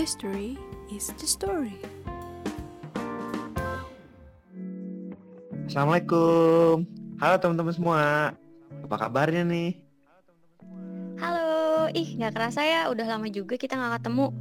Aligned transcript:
History 0.00 0.56
is 0.88 1.12
the 1.20 1.28
story. 1.28 1.76
Assalamualaikum. 5.68 6.88
Halo 7.20 7.36
teman-teman 7.36 7.74
semua. 7.76 8.32
Apa 8.80 8.96
kabarnya 8.96 9.44
nih? 9.44 9.76
Halo, 11.20 11.92
ih 11.92 12.16
nggak 12.16 12.32
kerasa 12.32 12.64
ya 12.64 12.88
udah 12.88 13.12
lama 13.12 13.28
juga 13.28 13.60
kita 13.60 13.76
nggak 13.76 14.00
ketemu. 14.00 14.32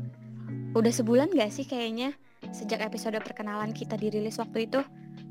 Udah 0.79 0.93
sebulan 0.95 1.27
gak 1.36 1.51
sih 1.51 1.68
kayaknya 1.68 2.15
sejak 2.55 2.79
episode 2.79 3.19
perkenalan 3.19 3.75
kita 3.75 4.00
dirilis 4.00 4.39
waktu 4.39 4.64
itu? 4.64 4.79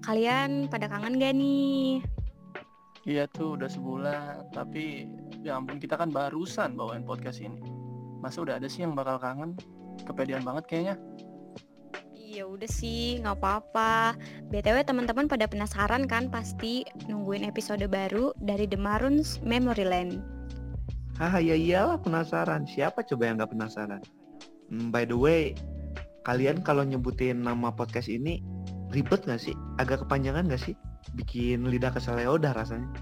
Kalian 0.05 0.69
pada 0.69 0.92
kangen 0.92 1.16
gak 1.16 1.41
nih? 1.41 2.05
Iya 3.09 3.33
tuh 3.33 3.56
udah 3.56 3.73
sebulan, 3.73 4.52
tapi 4.52 5.09
ya 5.41 5.56
ampun 5.56 5.80
kita 5.80 5.97
kan 5.97 6.12
barusan 6.12 6.77
bawain 6.77 7.09
podcast 7.09 7.41
ini. 7.41 7.65
Masa 8.20 8.45
udah 8.45 8.60
ada 8.60 8.69
sih 8.69 8.84
yang 8.84 8.92
bakal 8.92 9.16
kangen? 9.16 9.56
Kepedean 10.07 10.47
banget 10.47 10.65
kayaknya. 10.69 10.97
Iya 12.29 12.45
udah 12.45 12.69
sih, 12.69 13.25
nggak 13.25 13.41
apa-apa. 13.41 14.12
BTW 14.52 14.84
teman-teman 14.84 15.33
pada 15.33 15.48
penasaran 15.48 16.05
kan 16.05 16.29
pasti 16.29 16.84
nungguin 17.09 17.41
episode 17.41 17.83
baru 17.89 18.37
dari 18.45 18.69
The 18.69 18.77
Maroons 18.77 19.41
Memory 19.41 19.89
Land. 19.89 20.20
Haha 21.16 21.41
ya 21.41 21.56
iyalah 21.56 21.98
penasaran. 21.98 22.69
Siapa 22.69 23.01
coba 23.03 23.33
yang 23.33 23.41
nggak 23.41 23.56
penasaran? 23.56 24.05
Hmm, 24.69 24.92
by 24.92 25.09
the 25.09 25.16
way, 25.16 25.56
kalian 26.28 26.61
kalau 26.61 26.84
nyebutin 26.84 27.42
nama 27.42 27.73
podcast 27.73 28.12
ini 28.12 28.45
ribet 28.92 29.25
nggak 29.25 29.41
sih? 29.41 29.56
Agak 29.80 30.05
kepanjangan 30.05 30.47
nggak 30.47 30.61
sih? 30.61 30.77
Bikin 31.17 31.65
lidah 31.65 31.91
keseleo 31.91 32.37
dah 32.37 32.53
rasanya. 32.53 32.92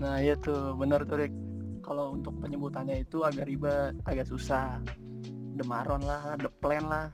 Nah 0.00 0.18
iya 0.18 0.34
tuh 0.40 0.72
bener 0.80 1.04
tuh 1.04 1.20
Rick. 1.20 1.36
Kalau 1.84 2.16
untuk 2.16 2.40
penyebutannya 2.40 3.04
itu 3.04 3.20
agak 3.20 3.44
ribet, 3.44 3.94
agak 4.08 4.24
susah. 4.24 4.80
The 5.56 5.64
Maron 5.64 6.02
lah, 6.04 6.36
The 6.40 6.50
Plan 6.60 6.88
lah. 6.88 7.08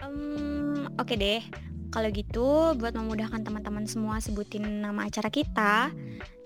Hmm, 0.00 0.92
oke 0.98 1.14
deh. 1.14 1.44
Kalau 1.92 2.08
gitu, 2.08 2.72
buat 2.80 2.96
memudahkan 2.96 3.44
teman-teman 3.44 3.84
semua 3.84 4.16
sebutin 4.16 4.80
nama 4.80 5.12
acara 5.12 5.28
kita. 5.28 5.92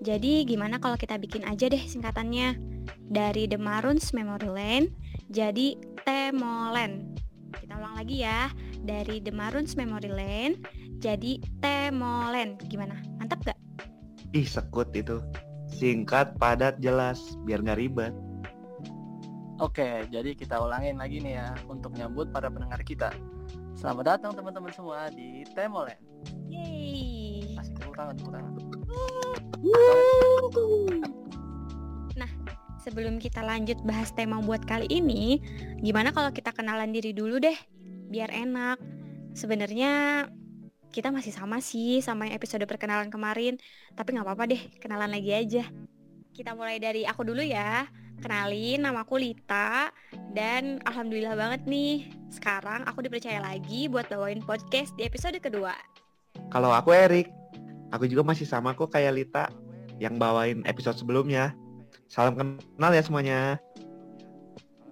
Jadi 0.02 0.42
gimana 0.42 0.82
kalau 0.82 0.98
kita 0.98 1.14
bikin 1.22 1.46
aja 1.46 1.70
deh 1.70 1.78
singkatannya 1.78 2.58
dari 3.06 3.46
The 3.46 3.54
Maroons 3.54 4.10
Memory 4.10 4.50
Lane 4.50 4.86
jadi 5.30 5.78
Temolen. 6.02 7.14
Kita 7.54 7.78
ulang 7.78 7.94
lagi 7.94 8.26
ya. 8.26 8.50
Dari 8.82 9.22
The 9.22 9.30
Maroons 9.30 9.78
Memory 9.78 10.10
Lane 10.10 10.54
jadi 10.98 11.38
Temolen. 11.62 12.58
Gimana? 12.66 12.98
Mantap 13.22 13.46
gak? 13.46 13.58
Ih 14.34 14.46
sekut 14.46 14.90
itu. 14.98 15.22
Singkat, 15.70 16.38
padat, 16.42 16.78
jelas. 16.82 17.22
Biar 17.46 17.62
nggak 17.62 17.78
ribet. 17.78 18.14
Oke, 19.56 20.04
jadi 20.12 20.36
kita 20.36 20.60
ulangin 20.60 21.00
lagi 21.00 21.16
nih 21.16 21.40
ya 21.40 21.56
untuk 21.64 21.96
nyambut 21.96 22.28
para 22.28 22.52
pendengar 22.52 22.76
kita. 22.84 23.08
Selamat 23.72 24.16
datang 24.16 24.36
teman-teman 24.36 24.68
semua 24.68 25.08
di 25.08 25.48
Temolen. 25.56 25.96
Yeay. 26.44 27.56
Asik 27.56 27.72
tepuk 27.80 27.96
tangan, 27.96 28.12
tepuk 28.20 28.32
tangan. 28.36 28.52
Sebelum 32.86 33.18
kita 33.18 33.42
lanjut 33.42 33.82
bahas 33.82 34.14
tema 34.14 34.38
buat 34.38 34.62
kali 34.62 34.86
ini, 34.86 35.42
gimana 35.82 36.14
kalau 36.14 36.30
kita 36.30 36.54
kenalan 36.54 36.94
diri 36.94 37.10
dulu 37.10 37.42
deh, 37.42 37.58
biar 38.12 38.30
enak. 38.30 38.78
Sebenarnya 39.34 40.22
kita 40.94 41.10
masih 41.10 41.34
sama 41.34 41.58
sih 41.58 41.98
sama 41.98 42.30
yang 42.30 42.38
episode 42.38 42.62
perkenalan 42.62 43.10
kemarin, 43.10 43.58
tapi 43.98 44.14
nggak 44.14 44.22
apa-apa 44.22 44.54
deh, 44.54 44.62
kenalan 44.78 45.10
lagi 45.10 45.34
aja. 45.34 45.66
Kita 46.36 46.52
mulai 46.52 46.76
dari 46.76 47.08
aku 47.08 47.24
dulu 47.24 47.40
ya. 47.40 47.88
Kenalin, 48.20 48.84
nama 48.84 49.08
aku 49.08 49.16
Lita 49.16 49.88
dan 50.36 50.84
alhamdulillah 50.84 51.32
banget 51.32 51.64
nih. 51.64 52.12
Sekarang 52.28 52.84
aku 52.84 53.00
dipercaya 53.08 53.40
lagi 53.40 53.88
buat 53.88 54.04
bawain 54.12 54.44
podcast 54.44 54.92
di 55.00 55.08
episode 55.08 55.40
kedua. 55.40 55.72
Kalau 56.52 56.76
aku 56.76 56.92
Erik, 56.92 57.32
aku 57.88 58.04
juga 58.04 58.20
masih 58.20 58.44
sama 58.44 58.76
kok 58.76 58.92
kayak 58.92 59.16
Lita 59.16 59.48
yang 59.96 60.20
bawain 60.20 60.60
episode 60.68 61.00
sebelumnya. 61.00 61.56
Salam 62.04 62.36
kenal 62.36 62.92
ya 62.92 63.00
semuanya. 63.00 63.56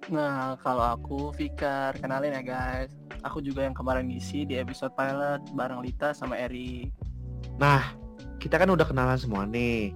Nah, 0.08 0.56
kalau 0.64 0.96
aku 0.96 1.28
Fikar, 1.36 1.92
kenalin 2.00 2.40
ya 2.40 2.40
guys. 2.40 2.96
Aku 3.20 3.44
juga 3.44 3.68
yang 3.68 3.76
kemarin 3.76 4.08
ngisi 4.08 4.48
di 4.48 4.56
episode 4.56 4.96
pilot 4.96 5.44
bareng 5.52 5.84
Lita 5.84 6.16
sama 6.16 6.40
Eri. 6.40 6.88
Nah, 7.60 7.84
kita 8.40 8.56
kan 8.56 8.72
udah 8.72 8.88
kenalan 8.88 9.20
semua 9.20 9.44
nih. 9.44 9.92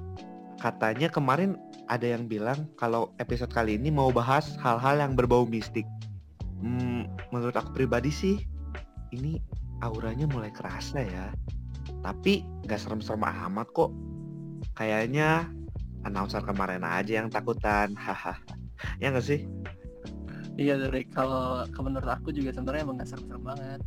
Katanya 0.58 1.06
kemarin 1.06 1.54
ada 1.86 2.04
yang 2.04 2.26
bilang 2.26 2.66
kalau 2.74 3.14
episode 3.22 3.54
kali 3.54 3.78
ini 3.78 3.94
mau 3.94 4.10
bahas 4.10 4.58
hal-hal 4.58 4.98
yang 4.98 5.14
berbau 5.14 5.46
mistik. 5.46 5.86
Hmm, 6.58 7.06
menurut 7.30 7.54
aku 7.54 7.70
pribadi 7.70 8.10
sih, 8.10 8.36
ini 9.14 9.38
auranya 9.86 10.26
mulai 10.26 10.50
kerasa 10.50 11.06
ya. 11.06 11.30
Tapi 12.02 12.42
nggak 12.66 12.78
serem-serem 12.78 13.22
amat 13.22 13.70
kok. 13.70 13.94
Kayaknya 14.74 15.46
announcer 16.02 16.42
kemarin 16.42 16.82
aja 16.82 17.22
yang 17.22 17.30
takutan. 17.30 17.94
Hahaha. 17.94 18.42
ya 19.02 19.14
nggak 19.14 19.26
sih? 19.26 19.46
Iya 20.58 20.74
dari 20.74 21.06
kalau 21.06 21.62
ke- 21.70 21.82
menurut 21.86 22.10
aku 22.10 22.34
juga 22.34 22.50
sebenarnya 22.50 22.82
emang 22.82 22.98
gak 22.98 23.14
serem-serem 23.14 23.42
banget. 23.46 23.80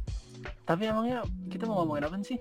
Tapi 0.64 0.88
emangnya 0.88 1.28
kita 1.52 1.68
mau 1.68 1.84
ngomongin 1.84 2.08
apa 2.08 2.16
sih? 2.24 2.40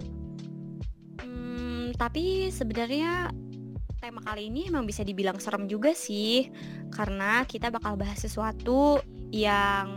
Hmm, 1.18 1.90
tapi 1.98 2.46
sebenarnya 2.54 3.34
tema 4.00 4.24
kali 4.24 4.48
ini 4.48 4.72
emang 4.72 4.88
bisa 4.88 5.04
dibilang 5.04 5.36
serem 5.36 5.68
juga 5.68 5.92
sih 5.92 6.48
karena 6.88 7.44
kita 7.44 7.68
bakal 7.68 8.00
bahas 8.00 8.16
sesuatu 8.16 9.04
yang 9.28 9.92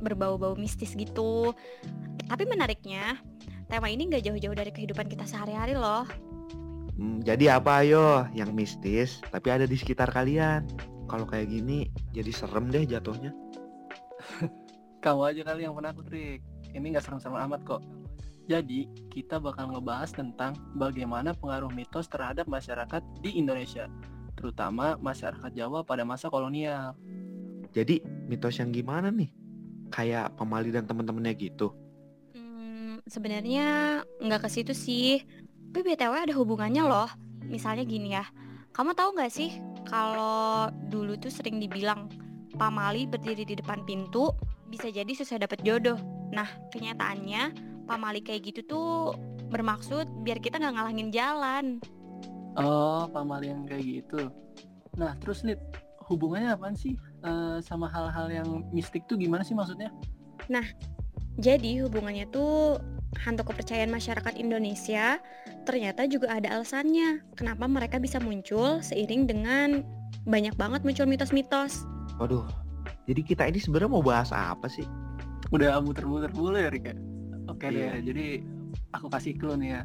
berbau-bau 0.00 0.56
mistis 0.56 0.96
gitu. 0.96 1.52
Tapi 2.26 2.42
menariknya, 2.48 3.20
tema 3.68 3.92
ini 3.92 4.08
nggak 4.08 4.24
jauh-jauh 4.24 4.56
dari 4.56 4.72
kehidupan 4.72 5.06
kita 5.06 5.28
sehari-hari 5.28 5.76
loh. 5.76 6.08
Hmm, 6.96 7.20
jadi 7.20 7.60
apa 7.60 7.84
ayo 7.84 8.24
yang 8.32 8.56
mistis 8.56 9.20
tapi 9.28 9.52
ada 9.52 9.68
di 9.68 9.76
sekitar 9.76 10.08
kalian. 10.10 10.64
Kalau 11.06 11.28
kayak 11.28 11.52
gini 11.52 11.92
jadi 12.16 12.32
serem 12.32 12.72
deh 12.72 12.88
jatuhnya. 12.88 13.30
Kamu 15.04 15.22
aja 15.22 15.44
kali 15.46 15.62
yang 15.68 15.76
penakut, 15.76 16.08
Rick. 16.10 16.42
Ini 16.74 16.98
gak 16.98 17.04
serem-serem 17.06 17.38
amat 17.46 17.62
kok. 17.62 17.84
Jadi, 18.46 18.86
kita 19.10 19.42
bakal 19.42 19.74
ngebahas 19.74 20.14
tentang 20.14 20.54
bagaimana 20.78 21.34
pengaruh 21.34 21.70
mitos 21.74 22.06
terhadap 22.06 22.46
masyarakat 22.46 23.02
di 23.18 23.42
Indonesia, 23.42 23.90
terutama 24.38 24.94
masyarakat 25.02 25.50
Jawa 25.50 25.82
pada 25.82 26.06
masa 26.06 26.30
kolonial. 26.30 26.94
Jadi 27.74 28.00
mitos 28.30 28.56
yang 28.62 28.70
gimana 28.70 29.10
nih? 29.10 29.28
Kayak 29.90 30.38
pemali 30.38 30.70
dan 30.70 30.86
temen-temennya 30.86 31.34
gitu. 31.34 31.74
Hmm, 32.32 33.02
sebenarnya 33.04 34.00
nggak 34.22 34.46
ke 34.46 34.48
situ 34.48 34.72
sih. 34.72 35.20
Tapi 35.74 35.92
BTW 35.92 36.30
ada 36.30 36.34
hubungannya 36.38 36.86
loh. 36.88 37.10
Misalnya 37.44 37.84
gini 37.84 38.16
ya. 38.16 38.24
Kamu 38.72 38.96
tahu 38.96 39.12
nggak 39.12 39.28
sih 39.28 39.60
kalau 39.84 40.72
dulu 40.88 41.20
tuh 41.20 41.28
sering 41.28 41.60
dibilang 41.60 42.08
pamali 42.56 43.04
berdiri 43.04 43.44
di 43.44 43.54
depan 43.60 43.84
pintu 43.84 44.32
bisa 44.72 44.88
jadi 44.88 45.12
susah 45.12 45.36
dapet 45.36 45.60
jodoh. 45.60 46.00
Nah, 46.32 46.48
kenyataannya 46.72 47.75
pamali 47.86 48.20
kayak 48.20 48.52
gitu 48.52 48.60
tuh 48.66 49.14
bermaksud 49.48 50.10
biar 50.26 50.42
kita 50.42 50.58
nggak 50.58 50.74
ngalangin 50.74 51.08
jalan. 51.14 51.64
Oh, 52.58 53.06
pamali 53.08 53.52
yang 53.52 53.64
kayak 53.64 53.84
gitu. 53.84 54.28
Nah, 54.98 55.14
terus 55.22 55.46
Lid, 55.46 55.60
hubungannya 56.10 56.56
apaan 56.56 56.74
sih 56.74 56.98
eh, 57.22 57.58
sama 57.62 57.86
hal-hal 57.86 58.26
yang 58.28 58.48
mistik 58.74 59.06
tuh 59.06 59.14
gimana 59.16 59.46
sih 59.46 59.54
maksudnya? 59.54 59.94
Jadi 61.36 61.84
hubungannya 61.84 62.26
tuh 62.32 62.80
hantu 63.20 63.52
kepercayaan 63.52 63.92
masyarakat 63.92 64.34
Indonesia 64.40 65.20
ternyata 65.68 66.04
juga 66.08 66.32
ada 66.32 66.56
alasannya 66.56 67.24
kenapa 67.36 67.68
mereka 67.68 67.96
bisa 68.00 68.20
muncul 68.20 68.80
seiring 68.80 69.28
dengan 69.28 69.84
banyak 70.24 70.56
banget 70.56 70.80
muncul 70.82 71.04
mitos-mitos. 71.04 71.84
Waduh. 72.16 72.48
Jadi 73.06 73.22
kita 73.22 73.46
ini 73.46 73.62
sebenarnya 73.62 73.90
mau 73.92 74.02
bahas 74.02 74.34
apa 74.34 74.66
sih? 74.66 74.82
Udah 75.54 75.78
muter-muter 75.78 76.32
dulu 76.34 76.58
ya, 76.58 76.72
Rick 76.72 76.90
Oke 77.46 77.70
Iya. 77.70 77.98
deh, 77.98 78.12
jadi 78.12 78.26
aku 78.92 79.06
kasih 79.10 79.34
clue 79.38 79.56
nih 79.58 79.70
ya. 79.78 79.82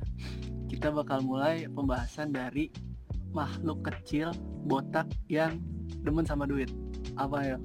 Kita 0.68 0.88
bakal 0.90 1.22
mulai 1.22 1.68
pembahasan 1.68 2.34
dari 2.34 2.72
makhluk 3.32 3.86
kecil 3.86 4.32
botak 4.66 5.08
yang 5.32 5.62
demen 6.04 6.26
sama 6.26 6.50
duit. 6.50 6.72
Apa 7.16 7.56
ya? 7.56 7.58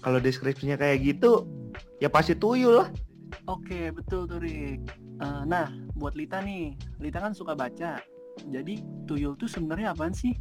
Kalau 0.00 0.18
deskripsinya 0.18 0.80
kayak 0.80 1.04
gitu, 1.04 1.44
ya 2.00 2.08
pasti 2.08 2.32
tuyul 2.32 2.80
lah. 2.80 2.88
Oke, 3.46 3.92
betul 3.92 4.24
tuh 4.24 4.40
Rick. 4.40 4.80
Eh, 5.20 5.42
nah, 5.44 5.68
buat 5.98 6.16
Lita 6.16 6.40
nih, 6.40 6.72
Lita 6.96 7.20
kan 7.20 7.36
suka 7.36 7.52
baca. 7.52 8.00
Jadi 8.48 8.80
tuyul 9.04 9.36
tuh 9.36 9.50
sebenarnya 9.50 9.92
apaan 9.92 10.16
sih? 10.16 10.32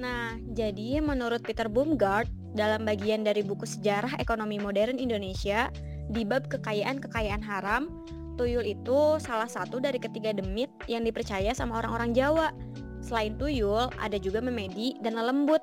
Nah, 0.00 0.40
jadi 0.56 1.04
menurut 1.04 1.44
Peter 1.44 1.68
Baumgart 1.68 2.30
dalam 2.56 2.88
bagian 2.88 3.20
dari 3.20 3.44
buku 3.44 3.68
Sejarah 3.68 4.16
Ekonomi 4.16 4.56
Modern 4.56 4.96
Indonesia 4.96 5.68
di 6.10 6.26
bab 6.26 6.50
kekayaan-kekayaan 6.50 7.42
haram, 7.42 7.86
tuyul 8.34 8.66
itu 8.66 9.22
salah 9.22 9.46
satu 9.46 9.78
dari 9.78 10.02
ketiga 10.02 10.34
demit 10.34 10.68
yang 10.90 11.06
dipercaya 11.06 11.54
sama 11.54 11.78
orang-orang 11.78 12.10
Jawa. 12.10 12.50
Selain 12.98 13.38
tuyul, 13.38 13.86
ada 13.96 14.18
juga 14.18 14.42
memedi 14.42 14.98
dan 15.00 15.14
lelembut. 15.14 15.62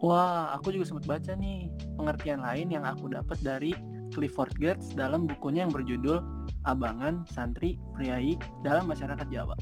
Wah, 0.00 0.56
aku 0.56 0.72
juga 0.72 0.94
sempat 0.94 1.04
baca 1.06 1.32
nih 1.36 1.68
pengertian 1.98 2.40
lain 2.40 2.70
yang 2.72 2.86
aku 2.86 3.10
dapat 3.12 3.38
dari 3.44 3.74
Clifford 4.14 4.56
Geertz 4.56 4.96
dalam 4.96 5.28
bukunya 5.28 5.66
yang 5.68 5.74
berjudul 5.74 6.22
Abangan, 6.64 7.28
Santri, 7.28 7.76
Priai 7.92 8.40
dalam 8.64 8.88
Masyarakat 8.88 9.26
Jawa. 9.28 9.58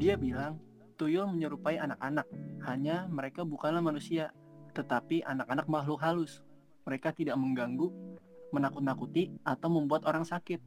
Dia 0.00 0.16
bilang, 0.16 0.56
tuyul 0.96 1.28
menyerupai 1.28 1.76
anak-anak, 1.76 2.24
hanya 2.64 3.04
mereka 3.10 3.44
bukanlah 3.44 3.84
manusia, 3.84 4.32
tetapi 4.72 5.26
anak-anak 5.28 5.66
makhluk 5.68 6.00
halus. 6.00 6.40
Mereka 6.86 7.10
tidak 7.18 7.34
mengganggu, 7.34 7.90
menakut-nakuti, 8.54 9.34
atau 9.42 9.68
membuat 9.70 10.06
orang 10.06 10.26
sakit. 10.26 10.60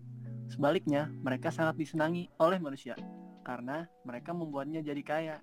Sebaliknya, 0.50 1.14
mereka 1.22 1.54
sangat 1.54 1.78
disenangi 1.78 2.32
oleh 2.42 2.58
manusia, 2.58 2.98
karena 3.46 3.86
mereka 4.04 4.34
membuatnya 4.34 4.82
jadi 4.82 5.04
kaya. 5.06 5.38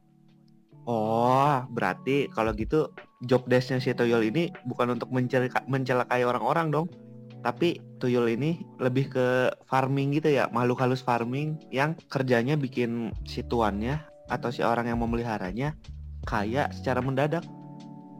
Oh, 0.86 1.66
berarti 1.66 2.30
kalau 2.30 2.54
gitu 2.54 2.94
job 3.26 3.42
desknya 3.50 3.82
si 3.82 3.90
tuyul 3.90 4.22
ini 4.22 4.54
bukan 4.68 4.94
untuk 4.94 5.10
mencelaka- 5.10 5.66
mencelakai 5.66 6.22
orang-orang 6.22 6.70
dong. 6.70 6.86
Tapi 7.42 7.78
tuyul 8.02 8.26
ini 8.30 8.62
lebih 8.82 9.10
ke 9.10 9.26
farming 9.66 10.18
gitu 10.18 10.34
ya, 10.34 10.50
makhluk 10.50 10.82
halus 10.82 11.02
farming 11.02 11.58
yang 11.70 11.94
kerjanya 12.10 12.58
bikin 12.58 13.14
si 13.26 13.42
tuannya 13.46 14.02
atau 14.26 14.50
si 14.50 14.66
orang 14.66 14.90
yang 14.90 14.98
memeliharanya 14.98 15.78
kaya 16.26 16.66
secara 16.74 16.98
mendadak. 16.98 17.46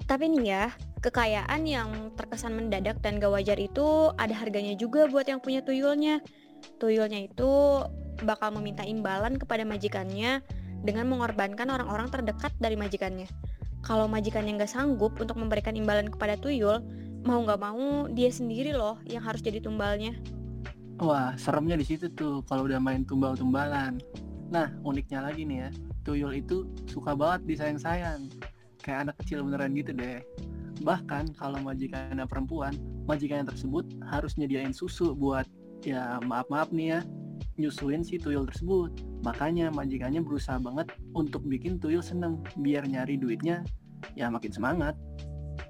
Tapi 0.07 0.31
nih 0.31 0.43
ya, 0.47 0.65
kekayaan 1.07 1.63
yang 1.71 2.11
terkesan 2.19 2.59
mendadak 2.59 2.99
dan 2.99 3.23
gak 3.23 3.31
wajar 3.31 3.55
itu 3.63 4.11
ada 4.19 4.35
harganya 4.35 4.75
juga 4.75 5.07
buat 5.07 5.31
yang 5.31 5.39
punya 5.39 5.63
tuyulnya. 5.63 6.19
Tuyulnya 6.83 7.31
itu 7.31 7.87
bakal 8.27 8.51
meminta 8.59 8.83
imbalan 8.83 9.39
kepada 9.39 9.63
majikannya 9.63 10.43
dengan 10.83 11.07
mengorbankan 11.07 11.71
orang-orang 11.71 12.11
terdekat 12.11 12.51
dari 12.59 12.75
majikannya. 12.75 13.31
Kalau 13.87 14.11
majikannya 14.11 14.59
nggak 14.59 14.73
sanggup 14.73 15.15
untuk 15.23 15.39
memberikan 15.39 15.79
imbalan 15.79 16.11
kepada 16.11 16.35
tuyul, 16.35 16.83
mau 17.23 17.39
nggak 17.39 17.61
mau 17.63 18.11
dia 18.11 18.35
sendiri 18.35 18.75
loh 18.75 18.99
yang 19.07 19.23
harus 19.23 19.39
jadi 19.47 19.63
tumbalnya. 19.63 20.11
Wah, 20.99 21.39
seremnya 21.39 21.79
di 21.79 21.87
situ 21.87 22.11
tuh 22.11 22.43
kalau 22.51 22.67
udah 22.67 22.83
main 22.83 23.07
tumbal-tumbalan. 23.07 24.03
Nah, 24.51 24.75
uniknya 24.83 25.23
lagi 25.23 25.47
nih 25.47 25.69
ya, 25.69 25.71
tuyul 26.03 26.35
itu 26.35 26.67
suka 26.91 27.15
banget 27.15 27.47
disayang-sayang. 27.47 28.27
Kayak 28.83 29.11
anak 29.11 29.15
kecil 29.23 29.47
beneran 29.47 29.71
gitu 29.77 29.93
deh. 29.95 30.25
Bahkan 30.83 31.37
kalau 31.39 31.61
majikannya 31.65 32.25
perempuan, 32.29 32.77
majikannya 33.09 33.49
tersebut 33.49 33.85
harus 34.09 34.37
nyediain 34.37 34.77
susu 34.77 35.17
buat 35.17 35.49
ya 35.85 36.19
maaf-maaf 36.25 36.73
nih 36.75 36.99
ya, 36.99 37.01
nyusuin 37.57 38.05
si 38.05 38.21
tuyul 38.21 38.45
tersebut. 38.49 38.93
Makanya 39.25 39.73
majikannya 39.73 40.21
berusaha 40.21 40.61
banget 40.61 40.93
untuk 41.17 41.45
bikin 41.49 41.81
tuyul 41.81 42.05
seneng 42.05 42.45
biar 42.61 42.85
nyari 42.85 43.17
duitnya 43.17 43.65
ya 44.15 44.29
makin 44.29 44.53
semangat. 44.53 44.95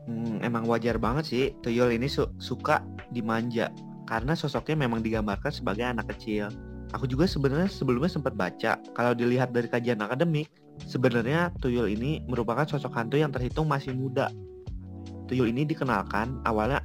Hmm, 0.06 0.38
emang 0.42 0.66
wajar 0.70 0.98
banget 1.02 1.24
sih 1.26 1.44
tuyul 1.62 1.90
ini 1.90 2.06
su- 2.06 2.30
suka 2.38 2.82
dimanja 3.10 3.70
karena 4.06 4.38
sosoknya 4.38 4.86
memang 4.86 5.02
digambarkan 5.02 5.50
sebagai 5.50 5.82
anak 5.82 6.14
kecil. 6.14 6.50
Aku 6.94 7.10
juga 7.10 7.26
sebenarnya 7.26 7.66
sebelumnya 7.66 8.10
sempat 8.10 8.38
baca 8.38 8.78
kalau 8.94 9.12
dilihat 9.14 9.50
dari 9.50 9.66
kajian 9.66 9.98
akademik, 9.98 10.46
sebenarnya 10.86 11.50
tuyul 11.58 11.90
ini 11.90 12.22
merupakan 12.30 12.62
sosok 12.62 12.94
hantu 12.94 13.18
yang 13.18 13.34
terhitung 13.34 13.66
masih 13.66 13.90
muda. 13.90 14.30
Tuyul 15.26 15.50
ini 15.50 15.66
dikenalkan 15.66 16.42
awalnya 16.46 16.82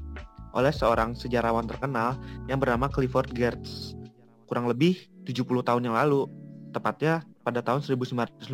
oleh 0.52 0.74
seorang 0.74 1.16
sejarawan 1.16 1.70
terkenal 1.70 2.20
yang 2.50 2.60
bernama 2.60 2.92
Clifford 2.92 3.32
Geertz 3.32 3.96
kurang 4.52 4.68
lebih 4.68 5.08
70 5.24 5.48
tahun 5.64 5.88
yang 5.88 5.96
lalu, 5.96 6.28
tepatnya 6.76 7.24
pada 7.40 7.64
tahun 7.64 7.88
1952 7.88 8.52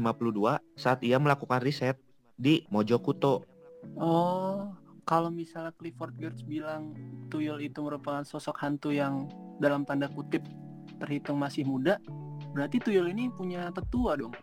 saat 0.78 1.02
ia 1.02 1.18
melakukan 1.18 1.58
riset 1.58 1.98
di 2.38 2.62
Mojokuto 2.70 3.58
Oh, 3.98 4.74
kalau 5.08 5.32
misalnya 5.32 5.72
Clifford 5.74 6.14
Geertz 6.20 6.44
bilang 6.44 6.94
tuyul 7.32 7.64
itu 7.64 7.80
merupakan 7.80 8.22
sosok 8.28 8.60
hantu 8.62 8.92
yang 8.92 9.32
dalam 9.58 9.88
tanda 9.88 10.12
kutip 10.12 10.44
terhitung 11.02 11.40
masih 11.40 11.64
muda, 11.64 12.02
berarti 12.52 12.82
tuyul 12.82 13.08
ini 13.08 13.32
punya 13.32 13.72
tetua 13.72 14.18
dong. 14.20 14.36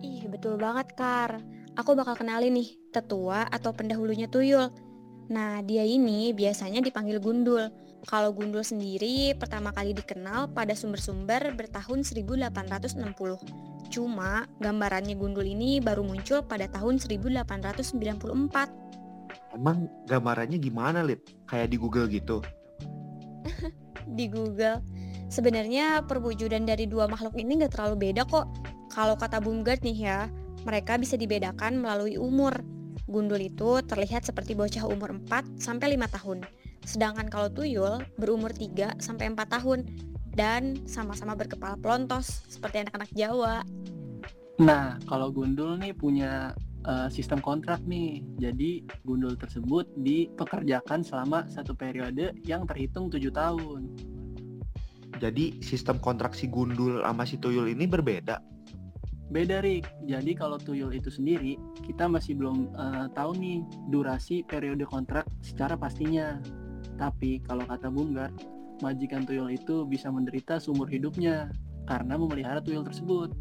Ih, 0.00 0.24
betul 0.30 0.56
banget, 0.56 0.94
Kar. 0.96 1.38
Aku 1.76 1.92
bakal 1.92 2.16
kenalin 2.16 2.56
nih, 2.56 2.72
tetua 2.88 3.44
atau 3.52 3.76
pendahulunya 3.76 4.24
tuyul. 4.32 4.72
Nah, 5.28 5.60
dia 5.60 5.84
ini 5.84 6.32
biasanya 6.32 6.80
dipanggil 6.80 7.20
gundul. 7.20 7.68
Kalau 8.08 8.32
gundul 8.32 8.64
sendiri 8.64 9.36
pertama 9.36 9.76
kali 9.76 9.92
dikenal 9.92 10.56
pada 10.56 10.72
sumber-sumber 10.72 11.52
bertahun 11.52 12.00
1860. 12.00 13.92
Cuma 13.92 14.48
gambarannya 14.62 15.20
gundul 15.20 15.44
ini 15.44 15.84
baru 15.84 16.00
muncul 16.00 16.40
pada 16.48 16.64
tahun 16.70 16.96
1894. 16.96 17.44
Emang 19.52 19.90
gambarannya 20.08 20.56
gimana, 20.56 21.04
Lid? 21.04 21.20
Kayak 21.44 21.74
di 21.74 21.76
Google 21.76 22.08
gitu. 22.08 22.40
Di 24.16 24.30
Google. 24.30 24.80
Sebenarnya 25.26 26.06
perwujudan 26.06 26.62
dari 26.62 26.86
dua 26.86 27.10
makhluk 27.10 27.34
ini 27.34 27.58
nggak 27.58 27.74
terlalu 27.74 28.10
beda 28.10 28.22
kok. 28.24 28.46
Kalau 28.94 29.18
kata 29.18 29.42
Bumgard 29.42 29.82
nih 29.82 29.98
ya, 30.06 30.30
mereka 30.66 30.98
bisa 30.98 31.14
dibedakan 31.14 31.78
melalui 31.78 32.18
umur. 32.18 32.58
Gundul 33.06 33.38
itu 33.38 33.86
terlihat 33.86 34.26
seperti 34.26 34.58
bocah 34.58 34.82
umur 34.82 35.14
4 35.14 35.62
sampai 35.62 35.94
5 35.94 36.10
tahun. 36.18 36.38
Sedangkan 36.82 37.30
kalau 37.30 37.46
tuyul 37.46 38.02
berumur 38.18 38.50
3 38.50 38.98
sampai 38.98 39.30
4 39.30 39.38
tahun 39.46 39.86
dan 40.34 40.82
sama-sama 40.90 41.38
berkepala 41.38 41.78
pelontos 41.78 42.42
seperti 42.50 42.82
anak-anak 42.82 43.10
Jawa. 43.14 43.62
Nah, 44.58 44.98
kalau 45.06 45.30
gundul 45.30 45.78
nih 45.78 45.94
punya 45.94 46.50
uh, 46.82 47.08
sistem 47.12 47.38
kontrak 47.38 47.78
nih. 47.86 48.26
Jadi 48.42 48.82
gundul 49.06 49.38
tersebut 49.38 49.86
dipekerjakan 50.02 51.06
selama 51.06 51.46
satu 51.46 51.78
periode 51.78 52.34
yang 52.42 52.66
terhitung 52.66 53.06
tujuh 53.06 53.30
tahun. 53.30 53.86
Jadi 55.16 55.64
sistem 55.64 55.96
kontrak 56.02 56.36
si 56.36 56.50
gundul 56.50 57.00
sama 57.00 57.24
si 57.24 57.38
tuyul 57.38 57.70
ini 57.70 57.86
berbeda. 57.88 58.55
Beda 59.26 59.58
Rick, 59.58 59.90
jadi 60.06 60.38
kalau 60.38 60.54
tuyul 60.54 60.94
itu 60.94 61.10
sendiri 61.10 61.58
kita 61.82 62.06
masih 62.06 62.38
belum 62.38 62.70
uh, 62.78 63.10
tahu 63.10 63.34
nih 63.34 63.58
durasi 63.90 64.46
periode 64.46 64.86
kontrak 64.86 65.26
secara 65.42 65.74
pastinya. 65.74 66.38
Tapi 66.94 67.42
kalau 67.42 67.66
kata 67.66 67.90
Bunggar, 67.90 68.30
majikan 68.80 69.26
tuyul 69.26 69.50
itu 69.50 69.82
bisa 69.82 70.14
menderita 70.14 70.62
seumur 70.62 70.86
hidupnya 70.86 71.50
karena 71.90 72.14
memelihara 72.14 72.62
tuyul 72.62 72.86
tersebut. 72.86 73.34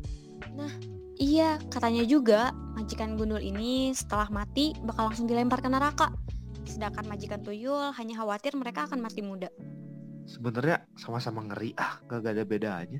Iya, 1.15 1.61
katanya 1.71 2.03
juga 2.03 2.51
majikan 2.75 3.15
gundul 3.15 3.39
ini 3.39 3.95
setelah 3.95 4.27
mati 4.27 4.75
bakal 4.83 5.13
langsung 5.13 5.29
dilempar 5.29 5.63
ke 5.63 5.69
neraka. 5.71 6.11
Sedangkan 6.67 7.07
majikan 7.07 7.39
tuyul 7.39 7.93
hanya 7.95 8.19
khawatir 8.19 8.57
mereka 8.57 8.89
akan 8.89 8.99
mati 8.99 9.23
muda. 9.23 9.47
Sebenarnya 10.25 10.83
sama-sama 10.97 11.45
ngeri 11.45 11.77
ah, 11.77 12.01
gak 12.09 12.25
ada 12.25 12.43
bedanya. 12.43 12.99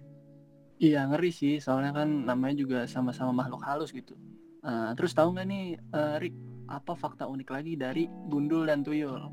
Iya 0.75 1.07
ngeri 1.07 1.31
sih, 1.31 1.63
soalnya 1.63 1.95
kan 1.95 2.27
namanya 2.27 2.55
juga 2.59 2.79
sama-sama 2.83 3.31
makhluk 3.31 3.63
halus 3.63 3.95
gitu. 3.95 4.19
Uh, 4.65 4.91
terus 4.99 5.15
tahu 5.15 5.31
nggak 5.31 5.47
nih, 5.47 5.65
uh, 5.95 6.19
Rick, 6.19 6.35
apa 6.67 6.97
fakta 6.97 7.29
unik 7.29 7.47
lagi 7.47 7.73
dari 7.79 8.11
gundul 8.27 8.67
dan 8.67 8.83
tuyul? 8.83 9.31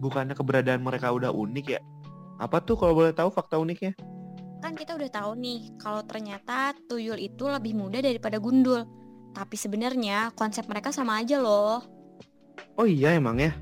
Bukannya 0.00 0.36
keberadaan 0.36 0.84
mereka 0.84 1.12
udah 1.16 1.32
unik 1.32 1.66
ya? 1.70 1.80
Apa 2.40 2.60
tuh 2.60 2.76
kalau 2.76 2.92
boleh 2.96 3.12
tahu 3.12 3.32
fakta 3.32 3.56
uniknya? 3.56 3.96
Kan 4.60 4.76
kita 4.76 4.96
udah 4.96 5.08
tahu 5.08 5.32
nih 5.40 5.72
kalau 5.80 6.04
ternyata 6.04 6.76
tuyul 6.88 7.16
itu 7.16 7.48
lebih 7.48 7.72
muda 7.72 8.04
daripada 8.04 8.36
gundul. 8.36 8.84
Tapi 9.32 9.56
sebenarnya 9.56 10.34
konsep 10.36 10.68
mereka 10.68 10.92
sama 10.92 11.22
aja 11.22 11.40
loh. 11.40 11.80
Oh 12.76 12.84
iya 12.84 13.16
emang 13.16 13.40
ya? 13.40 13.52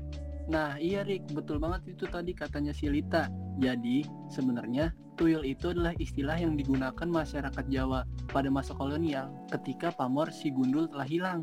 Nah 0.49 0.81
iya 0.81 1.05
Rick, 1.05 1.29
betul 1.29 1.61
banget 1.61 1.93
itu 1.93 2.09
tadi 2.09 2.33
katanya 2.33 2.73
si 2.73 2.89
Lita. 2.89 3.29
Jadi 3.61 4.01
sebenarnya 4.33 4.89
tuyul 5.13 5.45
itu 5.45 5.69
adalah 5.69 5.93
istilah 6.01 6.41
yang 6.41 6.57
digunakan 6.57 7.05
masyarakat 7.05 7.65
Jawa 7.69 8.01
pada 8.33 8.49
masa 8.49 8.73
kolonial 8.73 9.29
ketika 9.53 9.93
pamor 9.93 10.33
si 10.33 10.49
gundul 10.49 10.89
telah 10.89 11.05
hilang. 11.05 11.39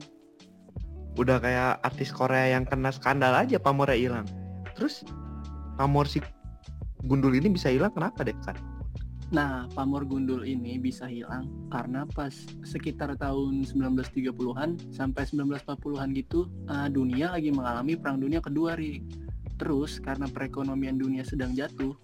Udah 1.15 1.39
kayak 1.39 1.81
artis 1.87 2.11
Korea 2.11 2.59
yang 2.59 2.67
kena 2.67 2.91
skandal 2.91 3.33
aja 3.33 3.63
pamornya 3.63 3.95
hilang. 3.95 4.27
Terus 4.75 5.07
pamor 5.79 6.11
si 6.11 6.19
gundul 7.07 7.39
ini 7.39 7.47
bisa 7.55 7.71
hilang 7.71 7.95
kenapa 7.95 8.27
deh 8.27 8.35
kan? 8.43 8.59
Nah, 9.35 9.67
pamor 9.75 10.07
gundul 10.07 10.47
ini 10.47 10.79
bisa 10.79 11.11
hilang 11.11 11.51
karena 11.75 12.07
pas 12.07 12.31
sekitar 12.63 13.19
tahun 13.19 13.67
1930-an 13.67 14.95
sampai 14.95 15.27
1940-an 15.27 16.15
gitu, 16.15 16.47
uh, 16.71 16.87
dunia 16.87 17.35
lagi 17.35 17.51
mengalami 17.51 17.99
perang 17.99 18.23
dunia 18.23 18.39
kedua, 18.39 18.79
Rik. 18.79 19.03
Terus 19.59 19.99
karena 19.99 20.31
perekonomian 20.31 20.95
dunia 20.95 21.27
sedang 21.27 21.59
jatuh, 21.59 21.97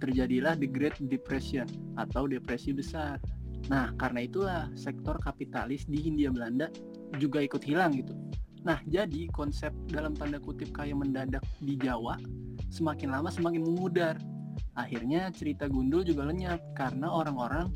terjadilah 0.00 0.56
the 0.56 0.64
Great 0.64 0.96
Depression 1.04 1.68
atau 2.00 2.24
depresi 2.24 2.72
besar. 2.72 3.20
Nah, 3.68 3.92
karena 4.00 4.24
itulah 4.24 4.62
sektor 4.72 5.20
kapitalis 5.20 5.84
di 5.84 6.00
Hindia 6.00 6.32
Belanda 6.32 6.72
juga 7.20 7.44
ikut 7.44 7.60
hilang 7.60 7.92
gitu. 7.92 8.16
Nah, 8.64 8.80
jadi 8.88 9.28
konsep 9.36 9.72
dalam 9.92 10.16
tanda 10.16 10.40
kutip 10.40 10.72
kayak 10.72 10.96
mendadak 10.96 11.44
di 11.60 11.76
Jawa 11.76 12.16
semakin 12.72 13.12
lama 13.12 13.28
semakin 13.28 13.60
memudar. 13.60 14.16
Akhirnya 14.78 15.30
cerita 15.34 15.66
gundul 15.66 16.06
juga 16.06 16.30
lenyap 16.30 16.62
karena 16.78 17.10
orang-orang 17.10 17.70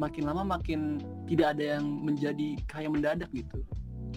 makin 0.00 0.24
lama 0.26 0.42
makin 0.56 1.02
tidak 1.28 1.58
ada 1.58 1.78
yang 1.78 1.84
menjadi 1.84 2.56
kayak 2.70 2.90
mendadak 2.94 3.30
gitu. 3.34 3.60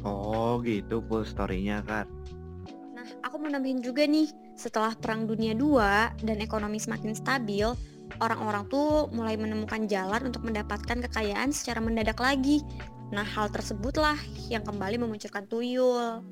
Oh 0.02 0.62
gitu 0.64 1.04
full 1.06 1.28
story-nya 1.28 1.84
kan. 1.86 2.08
Nah, 2.96 3.08
aku 3.26 3.42
mau 3.42 3.50
nambahin 3.50 3.82
juga 3.82 4.06
nih, 4.06 4.30
setelah 4.54 4.94
Perang 4.94 5.26
Dunia 5.26 5.58
II 5.58 5.82
dan 6.22 6.38
ekonomi 6.38 6.78
semakin 6.78 7.18
stabil, 7.18 7.66
orang-orang 8.22 8.66
tuh 8.70 9.10
mulai 9.14 9.38
menemukan 9.38 9.90
jalan 9.90 10.30
untuk 10.30 10.46
mendapatkan 10.46 11.02
kekayaan 11.10 11.50
secara 11.50 11.82
mendadak 11.82 12.18
lagi. 12.22 12.62
Nah, 13.12 13.26
hal 13.28 13.52
tersebutlah 13.52 14.16
yang 14.48 14.64
kembali 14.64 15.02
memunculkan 15.02 15.44
tuyul. 15.50 16.24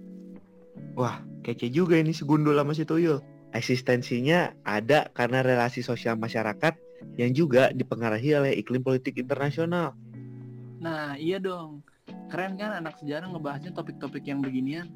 Wah, 0.95 1.19
kece 1.43 1.67
juga 1.67 1.99
ini 1.99 2.15
si 2.15 2.23
Gundul 2.23 2.55
sama 2.55 2.71
si 2.71 2.87
Tuyul. 2.87 3.19
Eksistensinya 3.49 4.53
ada 4.61 5.09
karena 5.09 5.41
relasi 5.41 5.81
sosial 5.81 6.15
masyarakat 6.21 6.77
yang 7.17 7.33
juga 7.33 7.73
dipengaruhi 7.73 8.37
oleh 8.37 8.53
iklim 8.59 8.85
politik 8.85 9.17
internasional. 9.17 9.97
Nah, 10.79 11.17
iya 11.19 11.41
dong. 11.41 11.83
Keren 12.29 12.55
kan 12.55 12.77
anak 12.77 13.01
sejarah 13.01 13.27
ngebahasnya 13.29 13.73
topik-topik 13.73 14.23
yang 14.29 14.39
beginian? 14.39 14.87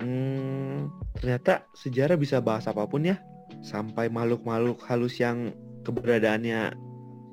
Hmm, 0.00 0.88
ternyata 1.18 1.66
sejarah 1.76 2.16
bisa 2.16 2.38
bahas 2.38 2.70
apa 2.70 2.86
pun 2.86 3.04
ya. 3.04 3.18
Sampai 3.60 4.08
makhluk-makhluk 4.08 4.80
halus 4.86 5.18
yang 5.18 5.52
keberadaannya 5.84 6.72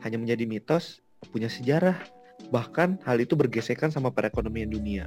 hanya 0.03 0.17
menjadi 0.17 0.43
mitos 0.49 0.99
punya 1.29 1.47
sejarah. 1.47 1.95
Bahkan 2.49 3.05
hal 3.05 3.17
itu 3.21 3.37
bergesekan 3.37 3.93
sama 3.93 4.09
perekonomian 4.11 4.69
dunia. 4.69 5.05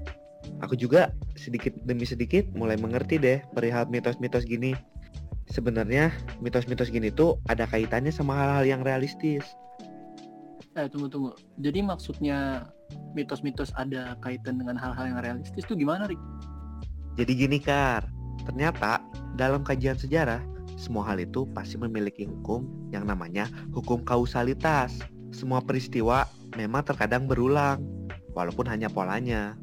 Aku 0.65 0.73
juga 0.73 1.13
sedikit 1.37 1.77
demi 1.85 2.09
sedikit 2.09 2.49
mulai 2.57 2.81
mengerti 2.81 3.21
deh 3.21 3.45
perihal 3.53 3.87
mitos-mitos 3.93 4.49
gini. 4.49 4.73
Sebenarnya 5.51 6.15
mitos-mitos 6.39 6.95
gini 6.95 7.11
tuh 7.11 7.43
ada 7.51 7.67
kaitannya 7.67 8.15
sama 8.15 8.39
hal-hal 8.39 8.65
yang 8.79 8.83
realistis. 8.87 9.43
Eh, 10.79 10.87
tunggu 10.87 11.11
tunggu. 11.11 11.31
Jadi 11.59 11.83
maksudnya 11.83 12.71
mitos-mitos 13.19 13.75
ada 13.75 14.15
kaitan 14.23 14.63
dengan 14.63 14.79
hal-hal 14.79 15.11
yang 15.11 15.19
realistis 15.19 15.67
tuh 15.67 15.75
gimana, 15.75 16.07
Rik? 16.07 16.19
Jadi 17.19 17.33
gini 17.35 17.59
Kar, 17.59 18.07
ternyata 18.47 19.03
dalam 19.35 19.67
kajian 19.67 19.99
sejarah 19.99 20.39
semua 20.79 21.05
hal 21.11 21.21
itu 21.21 21.45
pasti 21.53 21.77
memiliki 21.77 22.25
hukum 22.25 22.65
yang 22.95 23.05
namanya 23.05 23.51
hukum 23.75 24.01
kausalitas. 24.07 25.03
Semua 25.35 25.59
peristiwa 25.61 26.25
memang 26.55 26.87
terkadang 26.87 27.27
berulang, 27.27 27.83
walaupun 28.33 28.65
hanya 28.71 28.89
polanya. 28.89 29.59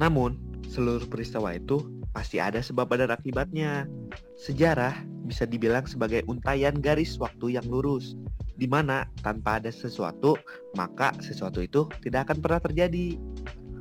Namun, 0.00 0.40
seluruh 0.68 1.06
peristiwa 1.06 1.54
itu 1.54 1.80
pasti 2.10 2.42
ada 2.42 2.58
sebab 2.58 2.90
dan 2.96 3.14
akibatnya. 3.14 3.86
Sejarah 4.34 4.96
bisa 5.28 5.44
dibilang 5.44 5.84
sebagai 5.84 6.24
untayan 6.24 6.80
garis 6.80 7.20
waktu 7.20 7.60
yang 7.60 7.68
lurus, 7.68 8.16
di 8.56 8.64
mana 8.64 9.04
tanpa 9.20 9.60
ada 9.60 9.68
sesuatu, 9.68 10.34
maka 10.74 11.12
sesuatu 11.20 11.60
itu 11.60 11.84
tidak 12.00 12.32
akan 12.32 12.40
pernah 12.40 12.60
terjadi. 12.64 13.20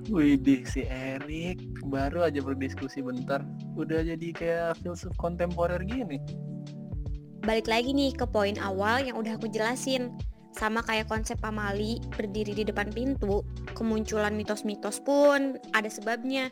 Widih 0.08 0.64
si 0.64 0.88
Erik 0.88 1.60
baru 1.92 2.28
aja 2.28 2.40
berdiskusi 2.40 3.04
bentar 3.04 3.44
udah 3.76 4.08
jadi 4.08 4.28
kayak 4.32 4.80
filsuf 4.80 5.12
kontemporer 5.20 5.84
gini. 5.84 6.20
Balik 7.44 7.68
lagi 7.68 7.92
nih 7.92 8.16
ke 8.16 8.24
poin 8.28 8.56
awal 8.60 9.04
yang 9.04 9.20
udah 9.20 9.36
aku 9.36 9.52
jelasin. 9.52 10.16
Sama 10.58 10.82
kayak 10.82 11.06
konsep 11.06 11.38
pamali 11.38 12.02
berdiri 12.18 12.58
di 12.58 12.66
depan 12.66 12.90
pintu, 12.90 13.46
kemunculan 13.78 14.34
mitos-mitos 14.34 14.98
pun 15.06 15.54
ada 15.70 15.86
sebabnya. 15.86 16.50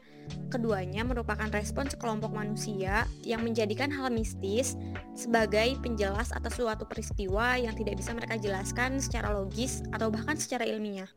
Keduanya 0.54 1.02
merupakan 1.02 1.50
respon 1.50 1.90
sekelompok 1.90 2.30
manusia 2.30 3.10
yang 3.26 3.42
menjadikan 3.42 3.90
hal 3.90 4.14
mistis 4.14 4.78
sebagai 5.18 5.74
penjelas 5.82 6.30
atas 6.38 6.54
suatu 6.54 6.86
peristiwa 6.86 7.58
yang 7.58 7.74
tidak 7.74 7.98
bisa 7.98 8.14
mereka 8.14 8.38
jelaskan 8.38 9.02
secara 9.02 9.34
logis 9.34 9.82
atau 9.90 10.14
bahkan 10.14 10.38
secara 10.38 10.70
ilmiah. 10.70 11.10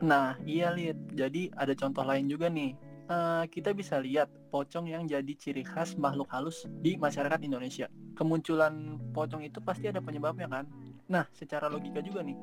Nah, 0.00 0.40
iya 0.48 0.72
lihat. 0.72 0.96
Jadi 1.12 1.52
ada 1.52 1.76
contoh 1.76 2.08
lain 2.08 2.24
juga 2.24 2.48
nih. 2.48 2.72
Uh, 3.12 3.44
kita 3.52 3.76
bisa 3.76 4.00
lihat 4.00 4.32
pocong 4.48 4.88
yang 4.88 5.04
jadi 5.04 5.36
ciri 5.36 5.60
khas 5.60 6.00
makhluk 6.00 6.32
halus 6.32 6.64
di 6.80 6.96
masyarakat 6.96 7.36
Indonesia. 7.44 7.84
Kemunculan 8.16 8.96
pocong 9.12 9.44
itu 9.44 9.60
pasti 9.60 9.92
ada 9.92 10.00
penyebabnya 10.00 10.48
kan? 10.48 10.64
Nah, 11.10 11.26
secara 11.34 11.66
logika 11.66 11.98
juga 12.04 12.22
nih, 12.22 12.36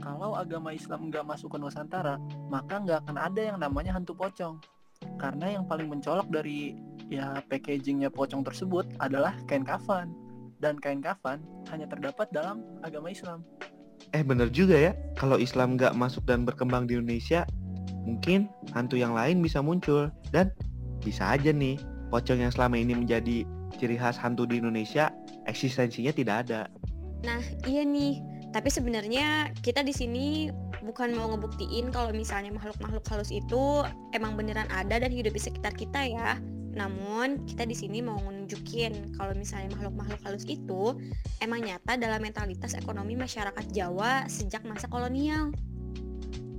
kalau 0.00 0.32
agama 0.34 0.72
Islam 0.72 1.12
nggak 1.12 1.26
masuk 1.28 1.54
ke 1.54 1.58
Nusantara, 1.60 2.16
maka 2.48 2.80
nggak 2.80 3.06
akan 3.06 3.16
ada 3.20 3.40
yang 3.40 3.58
namanya 3.60 3.94
hantu 3.94 4.16
pocong. 4.16 4.56
Karena 5.16 5.56
yang 5.56 5.64
paling 5.64 5.88
mencolok 5.88 6.28
dari 6.28 6.76
ya 7.08 7.40
packagingnya 7.48 8.12
pocong 8.12 8.44
tersebut 8.44 8.88
adalah 9.00 9.36
kain 9.44 9.64
kafan. 9.64 10.12
Dan 10.60 10.76
kain 10.76 11.00
kafan 11.00 11.40
hanya 11.72 11.88
terdapat 11.88 12.28
dalam 12.32 12.60
agama 12.84 13.08
Islam. 13.08 13.44
Eh 14.12 14.24
bener 14.24 14.48
juga 14.52 14.76
ya, 14.76 14.92
kalau 15.16 15.36
Islam 15.40 15.76
nggak 15.76 15.96
masuk 15.96 16.24
dan 16.24 16.44
berkembang 16.44 16.88
di 16.88 16.96
Indonesia, 16.96 17.44
mungkin 18.04 18.48
hantu 18.72 18.96
yang 18.96 19.12
lain 19.12 19.40
bisa 19.40 19.60
muncul. 19.60 20.08
Dan 20.32 20.52
bisa 21.00 21.32
aja 21.32 21.52
nih, 21.52 21.80
pocong 22.12 22.44
yang 22.44 22.52
selama 22.52 22.76
ini 22.76 22.92
menjadi 22.92 23.44
ciri 23.76 23.96
khas 23.96 24.20
hantu 24.20 24.44
di 24.44 24.60
Indonesia, 24.60 25.12
eksistensinya 25.48 26.12
tidak 26.12 26.48
ada. 26.48 26.68
Nah, 27.24 27.40
iya 27.68 27.84
nih. 27.84 28.20
Tapi 28.50 28.66
sebenarnya 28.66 29.54
kita 29.62 29.86
di 29.86 29.94
sini 29.94 30.50
bukan 30.82 31.14
mau 31.14 31.30
ngebuktiin 31.30 31.94
kalau 31.94 32.10
misalnya 32.10 32.50
makhluk-makhluk 32.50 33.06
halus 33.06 33.30
itu 33.30 33.86
emang 34.10 34.34
beneran 34.34 34.66
ada 34.74 34.98
dan 34.98 35.12
hidup 35.12 35.36
di 35.36 35.42
sekitar 35.42 35.70
kita 35.76 36.02
ya. 36.02 36.40
Namun 36.74 37.46
kita 37.46 37.66
di 37.66 37.74
sini 37.78 38.02
mau 38.02 38.18
nunjukin 38.18 39.14
kalau 39.14 39.34
misalnya 39.38 39.74
makhluk-makhluk 39.78 40.22
halus 40.26 40.46
itu 40.46 40.98
emang 41.42 41.62
nyata 41.62 41.94
dalam 41.94 42.22
mentalitas 42.22 42.74
ekonomi 42.74 43.14
masyarakat 43.14 43.70
Jawa 43.70 44.26
sejak 44.26 44.66
masa 44.66 44.90
kolonial. 44.90 45.54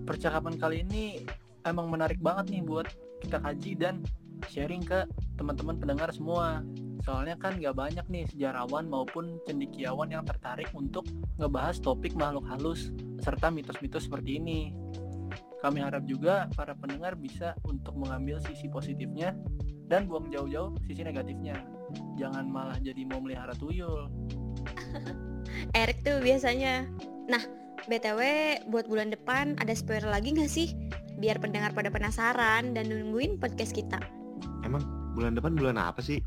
Percakapan 0.07 0.55
kali 0.55 0.87
ini 0.87 1.27
emang 1.67 1.91
menarik 1.91 2.19
banget 2.19 2.55
nih 2.55 2.63
buat 2.63 2.87
kita 3.23 3.37
kaji 3.39 3.71
dan 3.75 4.03
sharing 4.47 4.83
ke 4.83 5.07
teman-teman 5.35 5.75
pendengar 5.75 6.09
semua. 6.11 6.63
Soalnya 7.01 7.35
kan 7.37 7.57
gak 7.57 7.73
banyak 7.73 8.05
nih 8.07 8.29
sejarawan 8.29 8.85
maupun 8.85 9.41
cendikiawan 9.49 10.13
yang 10.13 10.21
tertarik 10.21 10.69
untuk 10.77 11.05
ngebahas 11.41 11.81
topik 11.81 12.13
makhluk 12.13 12.45
halus 12.45 12.93
serta 13.21 13.49
mitos-mitos 13.49 14.05
seperti 14.05 14.37
ini. 14.37 14.73
Kami 15.61 15.81
harap 15.81 16.05
juga 16.09 16.49
para 16.57 16.73
pendengar 16.73 17.13
bisa 17.13 17.53
untuk 17.65 17.93
mengambil 17.97 18.41
sisi 18.41 18.65
positifnya 18.69 19.37
dan 19.85 20.09
buang 20.09 20.29
jauh-jauh 20.33 20.73
sisi 20.89 21.05
negatifnya. 21.05 21.61
Jangan 22.17 22.49
malah 22.49 22.77
jadi 22.81 23.05
mau 23.05 23.21
melihara 23.21 23.53
tuyul. 23.57 24.09
Erik 25.81 26.01
tuh 26.01 26.21
biasanya. 26.21 26.89
Nah, 27.29 27.41
BTW 27.85 28.21
buat 28.69 28.85
bulan 28.89 29.13
depan 29.13 29.57
ada 29.57 29.73
spoiler 29.73 30.09
lagi 30.09 30.33
gak 30.33 30.49
sih? 30.49 30.73
Biar 31.17 31.37
pendengar 31.37 31.73
pada 31.77 31.93
penasaran 31.93 32.73
dan 32.73 32.89
nungguin 32.89 33.37
podcast 33.37 33.73
kita. 33.73 34.01
Emang 34.65 34.81
bulan 35.13 35.37
depan 35.37 35.53
bulan 35.53 35.77
apa 35.77 36.01
sih? 36.01 36.21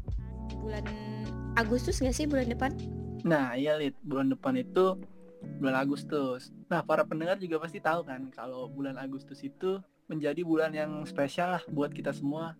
Bulan 0.61 0.85
Agustus 1.55 2.03
nggak 2.03 2.17
sih 2.17 2.27
bulan 2.27 2.51
depan? 2.51 2.75
Nah 3.25 3.57
iya 3.57 3.79
Lid, 3.79 3.97
bulan 4.05 4.33
depan 4.33 4.59
itu 4.59 4.99
bulan 5.61 5.77
Agustus. 5.81 6.51
Nah 6.69 6.83
para 6.83 7.07
pendengar 7.07 7.39
juga 7.41 7.63
pasti 7.63 7.79
tahu 7.79 8.05
kan 8.05 8.29
kalau 8.33 8.69
bulan 8.69 8.99
Agustus 9.01 9.41
itu 9.45 9.81
menjadi 10.11 10.45
bulan 10.45 10.77
yang 10.77 11.05
spesial 11.09 11.57
lah 11.57 11.63
buat 11.73 11.93
kita 11.93 12.13
semua 12.13 12.57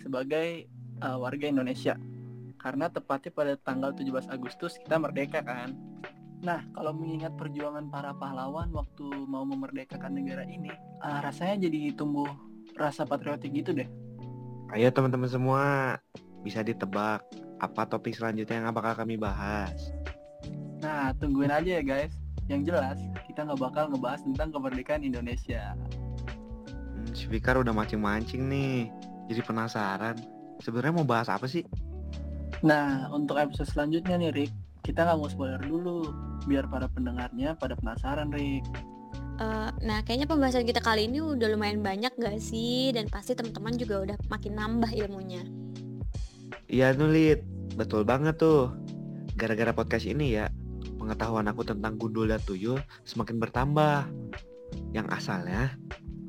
sebagai 0.00 0.66
uh, 1.02 1.18
warga 1.18 1.46
Indonesia. 1.46 1.94
Karena 2.58 2.90
tepatnya 2.90 3.30
pada 3.30 3.52
tanggal 3.54 3.94
17 3.94 4.34
Agustus 4.34 4.74
kita 4.82 4.98
merdeka 4.98 5.42
kan. 5.46 5.78
Nah, 6.38 6.62
kalau 6.70 6.94
mengingat 6.94 7.34
perjuangan 7.34 7.90
para 7.90 8.14
pahlawan 8.14 8.70
waktu 8.70 9.06
mau 9.26 9.42
memerdekakan 9.42 10.22
negara 10.22 10.46
ini, 10.46 10.70
uh, 11.02 11.18
rasanya 11.22 11.66
jadi 11.66 11.94
tumbuh 11.98 12.30
rasa 12.78 13.02
patriotik 13.02 13.50
gitu 13.54 13.74
deh. 13.74 13.86
Ayo 14.70 14.90
teman-teman 14.94 15.26
semua, 15.26 15.62
bisa 16.48 16.64
ditebak 16.64 17.20
apa 17.60 17.82
topik 17.84 18.16
selanjutnya 18.16 18.64
yang 18.64 18.72
bakal 18.72 19.04
kami 19.04 19.20
bahas. 19.20 19.92
Nah, 20.80 21.12
tungguin 21.20 21.52
aja 21.52 21.78
ya 21.78 21.82
guys. 21.84 22.16
Yang 22.48 22.72
jelas, 22.72 22.98
kita 23.28 23.44
nggak 23.44 23.60
bakal 23.60 23.92
ngebahas 23.92 24.24
tentang 24.24 24.48
kemerdekaan 24.56 25.04
Indonesia. 25.04 25.76
Hmm, 26.64 27.12
si 27.12 27.28
Fikar 27.28 27.60
udah 27.60 27.76
mancing-mancing 27.76 28.48
nih. 28.48 28.88
Jadi 29.28 29.40
penasaran. 29.44 30.16
Sebenarnya 30.64 30.96
mau 30.96 31.04
bahas 31.04 31.28
apa 31.28 31.44
sih? 31.44 31.68
Nah, 32.64 33.12
untuk 33.12 33.36
episode 33.36 33.68
selanjutnya 33.68 34.16
nih, 34.16 34.30
Rick, 34.32 34.52
kita 34.80 35.04
nggak 35.04 35.18
mau 35.20 35.28
spoiler 35.28 35.60
dulu, 35.60 36.08
biar 36.48 36.64
para 36.72 36.88
pendengarnya 36.88 37.52
pada 37.60 37.76
penasaran, 37.76 38.32
Rick. 38.32 38.64
Uh, 39.38 39.70
nah, 39.84 40.02
kayaknya 40.02 40.26
pembahasan 40.26 40.66
kita 40.66 40.82
kali 40.82 41.06
ini 41.06 41.22
udah 41.22 41.54
lumayan 41.54 41.78
banyak 41.78 42.10
gak 42.18 42.42
sih? 42.42 42.90
Dan 42.90 43.06
pasti 43.06 43.38
teman-teman 43.38 43.78
juga 43.78 44.02
udah 44.02 44.16
makin 44.26 44.58
nambah 44.58 44.90
ilmunya. 44.90 45.46
Iya 46.68 46.92
nulit, 46.92 47.40
betul 47.80 48.04
banget 48.04 48.36
tuh. 48.36 48.68
Gara-gara 49.40 49.72
podcast 49.72 50.04
ini 50.04 50.36
ya, 50.36 50.52
pengetahuan 51.00 51.48
aku 51.48 51.64
tentang 51.64 51.96
gundul 51.96 52.28
dan 52.28 52.44
tuyul 52.44 52.76
semakin 53.08 53.40
bertambah. 53.40 54.04
Yang 54.92 55.08
asalnya 55.16 55.72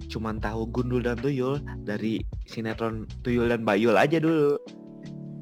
cuman 0.08 0.40
tahu 0.40 0.64
gundul 0.72 1.04
dan 1.04 1.20
tuyul 1.20 1.60
dari 1.84 2.24
sinetron 2.48 3.04
tuyul 3.22 3.52
dan 3.52 3.68
bayul 3.68 4.00
aja 4.00 4.16
dulu. 4.16 4.56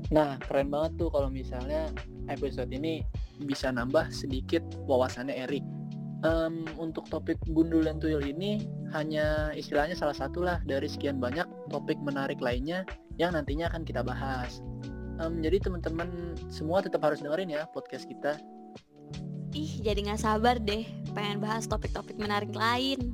Nah, 0.10 0.42
keren 0.42 0.74
banget 0.74 0.98
tuh 0.98 1.14
kalau 1.14 1.30
misalnya 1.30 1.94
episode 2.26 2.74
ini 2.74 3.06
bisa 3.46 3.70
nambah 3.70 4.10
sedikit 4.10 4.66
wawasannya 4.90 5.36
Erik. 5.46 5.64
Um, 6.26 6.66
untuk 6.82 7.06
topik 7.14 7.38
gundul 7.54 7.86
dan 7.86 8.02
tuyul 8.02 8.26
ini 8.26 8.66
hanya 8.90 9.54
istilahnya 9.54 9.94
salah 9.94 10.18
satu 10.18 10.42
lah 10.42 10.58
dari 10.66 10.90
sekian 10.90 11.22
banyak 11.22 11.46
topik 11.70 11.94
menarik 12.02 12.42
lainnya 12.42 12.82
yang 13.22 13.38
nantinya 13.38 13.70
akan 13.70 13.86
kita 13.86 14.02
bahas. 14.02 14.66
Em, 15.18 15.42
jadi 15.42 15.58
teman-teman 15.58 16.38
semua 16.54 16.86
tetap 16.86 17.02
harus 17.02 17.22
dengerin 17.26 17.50
ya 17.50 17.66
podcast 17.74 18.06
kita. 18.06 18.38
Ih, 19.58 19.82
jadi 19.82 19.98
nggak 20.06 20.22
sabar 20.22 20.62
deh. 20.62 20.86
Pengen 21.18 21.42
bahas 21.42 21.66
topik-topik 21.66 22.22
menarik 22.22 22.54
lain. 22.54 23.14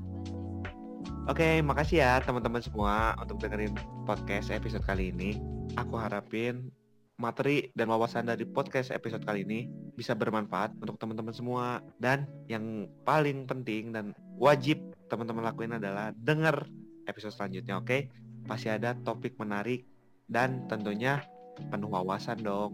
Oke, 1.32 1.64
makasih 1.64 2.04
ya 2.04 2.20
teman-teman 2.20 2.60
semua 2.60 3.16
untuk 3.16 3.40
dengerin 3.40 3.72
podcast 4.04 4.52
episode 4.52 4.84
kali 4.84 5.16
ini. 5.16 5.40
Aku 5.80 5.96
harapin 5.96 6.68
materi 7.16 7.72
dan 7.80 7.88
wawasan 7.88 8.28
dari 8.28 8.44
podcast 8.44 8.92
episode 8.92 9.24
kali 9.24 9.48
ini 9.48 9.72
bisa 9.96 10.12
bermanfaat 10.12 10.76
untuk 10.84 11.00
teman-teman 11.00 11.32
semua. 11.32 11.80
Dan 11.96 12.28
yang 12.52 12.92
paling 13.08 13.48
penting 13.48 13.96
dan 13.96 14.12
wajib 14.36 14.84
teman-teman 15.08 15.48
lakuin 15.48 15.80
adalah 15.80 16.12
denger 16.12 16.68
episode 17.08 17.32
selanjutnya, 17.32 17.80
oke? 17.80 18.12
Pasti 18.44 18.68
ada 18.68 18.92
topik 18.92 19.40
menarik 19.40 19.88
dan 20.28 20.68
tentunya 20.68 21.24
penuh 21.70 21.90
wawasan 21.90 22.42
dong. 22.42 22.74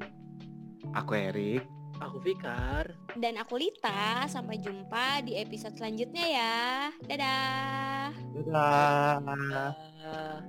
Aku 0.96 1.14
Erik. 1.16 1.64
Aku 2.00 2.24
Fikar. 2.24 2.96
Dan 3.20 3.36
aku 3.36 3.60
Lita, 3.60 4.24
sampai 4.32 4.62
jumpa 4.64 5.20
di 5.28 5.36
episode 5.36 5.76
selanjutnya 5.76 6.26
ya. 6.26 6.58
Dadah. 7.04 8.16
Dadah. 8.48 9.74
Ah. 10.00 10.40